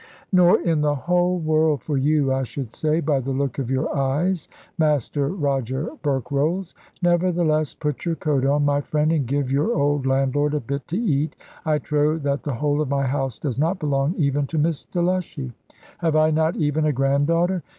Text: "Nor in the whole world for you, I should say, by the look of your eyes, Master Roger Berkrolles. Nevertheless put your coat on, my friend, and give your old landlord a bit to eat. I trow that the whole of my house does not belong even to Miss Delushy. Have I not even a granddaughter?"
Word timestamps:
"Nor 0.31 0.59
in 0.61 0.81
the 0.81 0.95
whole 0.95 1.37
world 1.37 1.83
for 1.83 1.95
you, 1.95 2.33
I 2.33 2.41
should 2.41 2.73
say, 2.73 3.01
by 3.01 3.19
the 3.19 3.29
look 3.29 3.59
of 3.59 3.69
your 3.69 3.95
eyes, 3.95 4.49
Master 4.79 5.27
Roger 5.27 5.91
Berkrolles. 6.01 6.73
Nevertheless 7.03 7.75
put 7.75 8.03
your 8.03 8.15
coat 8.15 8.43
on, 8.43 8.65
my 8.65 8.81
friend, 8.81 9.11
and 9.11 9.27
give 9.27 9.51
your 9.51 9.75
old 9.79 10.07
landlord 10.07 10.55
a 10.55 10.59
bit 10.59 10.87
to 10.87 10.97
eat. 10.97 11.35
I 11.67 11.77
trow 11.77 12.17
that 12.17 12.41
the 12.41 12.55
whole 12.55 12.81
of 12.81 12.89
my 12.89 13.03
house 13.05 13.37
does 13.37 13.59
not 13.59 13.77
belong 13.77 14.15
even 14.17 14.47
to 14.47 14.57
Miss 14.57 14.85
Delushy. 14.87 15.53
Have 15.99 16.15
I 16.15 16.31
not 16.31 16.55
even 16.57 16.83
a 16.87 16.91
granddaughter?" 16.93 17.61